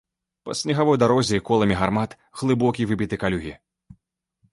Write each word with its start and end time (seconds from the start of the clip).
Па 0.47 0.53
снегавой 0.59 0.95
дарозе 1.03 1.39
коламі 1.49 1.77
гармат 1.81 2.15
глыбокія 2.41 2.89
выбіты 2.93 3.15
калюгі. 3.25 3.53